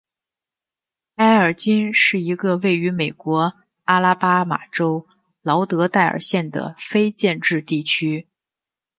[1.17, 3.53] 埃尔金是一个位于美国
[3.83, 5.05] 阿拉巴马州
[5.43, 8.27] 劳德代尔县的非建制地区。